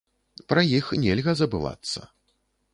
[0.53, 1.99] Пра іх нельга забывацца.